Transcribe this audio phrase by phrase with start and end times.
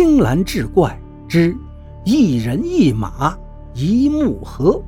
[0.00, 0.96] 青蓝志怪
[1.28, 1.52] 之
[2.04, 3.36] 一人一马
[3.74, 4.80] 一木合。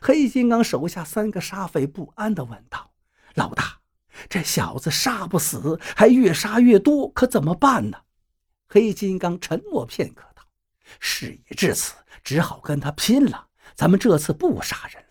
[0.00, 2.90] 黑金刚手下三个沙匪不安地问道
[3.36, 3.78] ：“老大，
[4.30, 7.98] 这小子杀不死，还越杀越多，可怎么办呢？”
[8.66, 10.42] 黑金刚沉默片刻道
[11.00, 11.92] ：“事已至此，
[12.24, 13.48] 只好跟他拼了。
[13.74, 15.04] 咱们这次不杀人，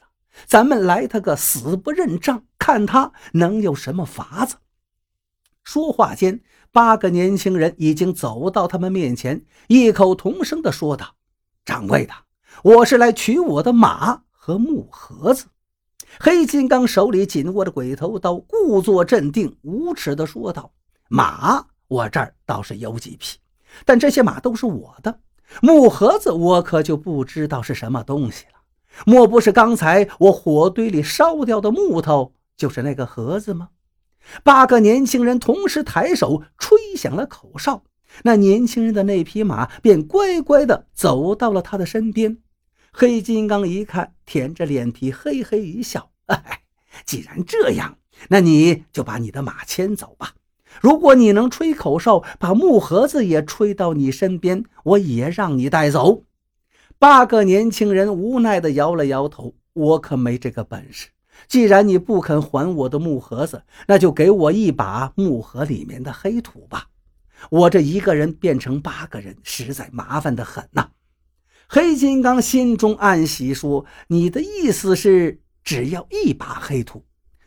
[0.45, 4.57] 咱们来他个死不认账，看他能有什么法子。”
[5.63, 11.15] 说话间，八个年轻人已经走到他们面前，异口同声地说道
[11.63, 12.13] ：“掌柜的，
[12.63, 15.45] 我是来取我的马。”和木盒子，
[16.19, 20.71] 黑金刚手里紧握着鬼头刀，故作镇定，无耻地说道
[21.07, 23.37] ：“马，我这儿倒是有几匹，
[23.85, 25.19] 但这些马都是我的。
[25.61, 28.58] 木盒子，我可就不知道是什么东西了。
[29.05, 33.69] 莫不是刚才我火堆里烧掉的木头，就是那个盒子吗？”
[34.43, 37.83] 八个年轻人同时抬手吹响了口哨，
[38.23, 42.37] 那年轻人的那匹马便乖乖地走到了他的身边。
[42.91, 46.61] 黑金刚一看，舔着脸皮，嘿嘿一笑：“哎，
[47.05, 50.33] 既然这样，那你就把你的马牵走吧。
[50.81, 56.23] 如果你能吹口哨，把木盒子也吹到你身边，我也让你带走。”
[56.99, 61.07] 八个年轻人无奈地摇了摇头：“我可没这个本事。
[61.47, 66.87] 既然你不肯还我的木盒子，那就给我一把木盒里面的黑土吧。
[67.49, 70.89] 我这一个人变成八个人，实在麻烦得很呐。”
[71.69, 77.05] 黑金刚心中暗喜，说：“你的意思是只要一把黑土？”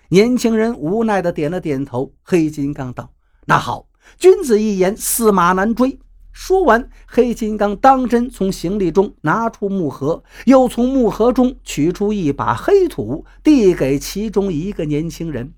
[0.08, 2.14] 年轻人无奈地点了点头。
[2.23, 3.12] 黑金刚道
[3.45, 3.86] ：“那好，
[4.17, 5.98] 君子一言，驷马难追。”
[6.33, 15.53] 说完，黑金刚当真从行李中拿出木盒，又从木盒中取出一把黑土，递给其中一个年轻人。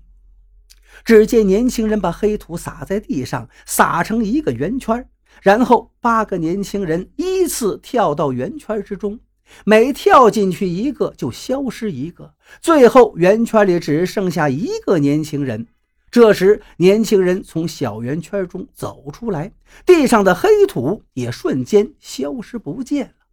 [1.03, 5.07] 只见年轻人把黑土撒在地上，撒成一个圆圈。
[5.41, 9.19] 然后，八个年轻人依次跳到圆圈之中，
[9.65, 15.67] 每跳进去一个就消失一个，最后圆圈里只剩下一个年轻人。
[16.11, 19.51] 这时，年轻人从小圆圈中走出来，
[19.85, 23.25] 地上的黑土也瞬间消失不见了。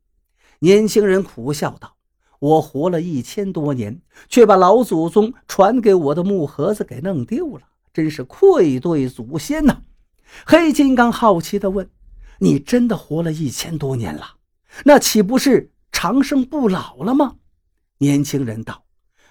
[0.58, 1.96] 年轻人苦笑道
[2.40, 7.62] ：“我活了一千多年，却把老祖宗传给我的木盒子给弄丢了，
[7.92, 9.82] 真是愧对祖先呐！”
[10.44, 11.88] 黑金刚好奇地问
[12.40, 14.38] ：“你真的活了一千多年了？
[14.84, 17.36] 那岂不是长生不老了吗？”
[17.98, 18.81] 年轻人道：“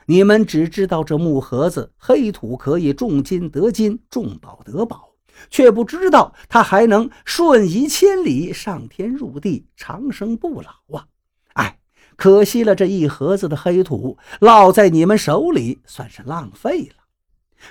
[0.07, 5.11] 你们只知道这木盒子黑土可以重金得金，重宝得宝，
[5.49, 11.07] 却不知道它还能瞬移千里，上天入地，长生不老啊！
[11.53, 11.79] 哎，
[12.15, 16.95] 可惜了，这一盒子的黑土落在你们手里，算是浪费了。”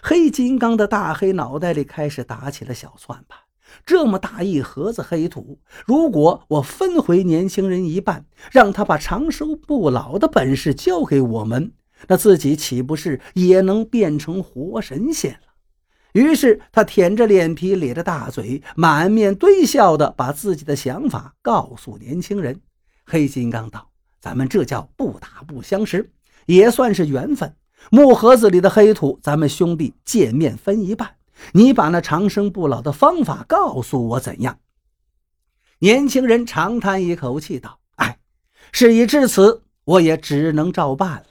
[0.03, 3.41] 黑金刚的大黑脑袋里开始打起了小算盘。
[3.87, 11.73] 这么大一盒子黑土，如果我分回年轻人一半，让他把长生不老的本事交给我们，
[12.09, 15.41] 那自己岂不是也能变成活神仙了？
[16.12, 22.61] 于是他舔着脸皮，咧着大嘴，满面堆笑的把自己的想法告诉年轻人。
[23.05, 23.91] 黑金刚道
[24.21, 26.11] ：“咱们这叫不打不相识，
[26.47, 27.55] 也算是缘分。”
[27.91, 31.17] 木盒子里的黑土，咱们兄弟见面分一半。
[31.53, 34.59] 你把那长生不老的方法告诉我，怎样？
[35.78, 38.19] 年轻人长叹一口气道：“哎，
[38.72, 41.25] 事已至此，我也只能照办了。”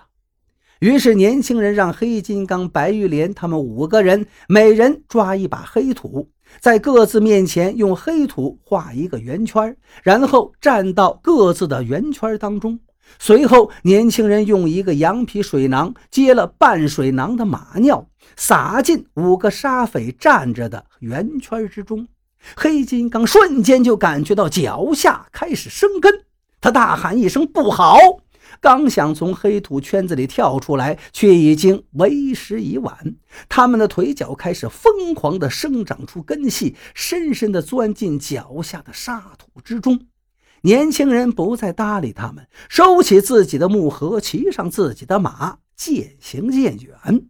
[0.80, 6.30] 于是，年轻人让黑金刚、白玉莲他们五个人，每人抓一把黑土，
[6.62, 12.80] 在各自面前用黑土画一个圆圈，然后站到各自的圆圈当中。
[13.18, 18.08] 随后，年轻人用一个羊皮水囊接了半水囊的马尿，
[18.38, 22.08] 撒进五个沙匪站着的圆圈之中。
[22.56, 26.24] 黑金刚瞬间就感觉到脚下开始生根，
[26.62, 27.98] 他大喊一声：“不好！”
[28.60, 33.16] 刚想从黑土圈子里跳出来，却已经为时已晚。
[33.48, 40.08] 他们的腿脚开始疯狂地生长出根系，深深地钻进脚下的沙土之中。
[40.62, 47.30] 年轻人不再搭理他们，收起自己的木盒，骑上自己的马，渐行渐远。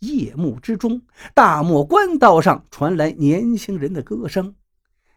[0.00, 1.02] 夜幕之中，
[1.34, 4.54] 大漠官道上传来年轻人的歌声：“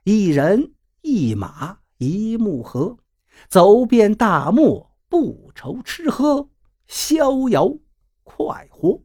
[0.06, 2.98] 一人一马一木盒，
[3.48, 6.47] 走遍大漠不愁吃喝，
[6.88, 7.73] 逍遥
[8.23, 9.01] 快活。”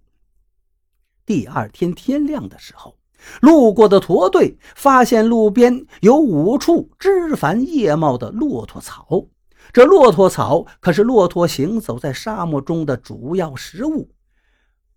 [1.26, 2.96] 第二天天亮的时候。
[3.40, 9.28] 路过的驼队发现路边有五处枝繁叶茂的骆驼草，
[9.72, 14.10] 这骆驼草可是骆驼行走在沙漠中的主要食物。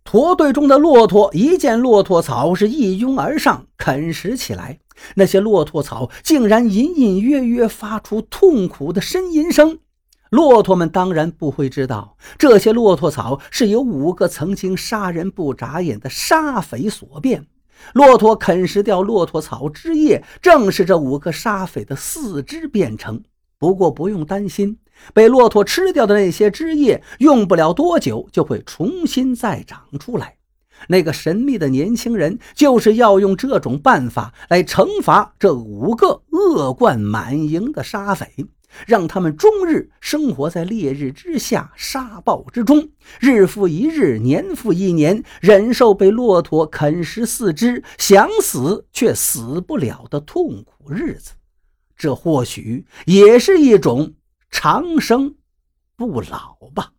[0.04, 4.82] 驼队中的骆驼一见骆驼草，是一拥而上啃食起来。
[5.16, 9.80] 那些骆驼草竟然隐隐约约发出痛苦的呻吟声。
[10.30, 17.48] 骆驼们当然不会知道，这些骆驼草是由五个曾经杀人不眨眼的沙匪所变。
[17.94, 23.24] 骆驼啃食掉骆驼草汁液，正是这五个沙匪的四肢变成。
[23.60, 24.80] 不过不用担心。
[25.14, 30.38] 被骆驼吃掉的那些汁液，用不了多久就会重新再长出来。
[30.88, 38.28] 那个神秘的年轻人就是要用这种办法来惩罚这五个恶贯满盈的沙匪，
[38.86, 51.32] 让他们终日生活在烈日之下、沙暴之中，日复一日、年复一年，忍受被骆驼啃食四肢、想死却死不了的痛苦日子。
[51.96, 54.14] 这或许也是一种。
[54.50, 55.36] 长生
[55.98, 56.97] 不老吧。